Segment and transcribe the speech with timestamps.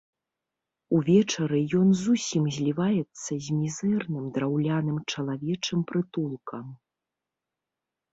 [0.99, 6.65] Увечары ён зусім зліваецца з мізэрным драўляным чалавечым прытулкам.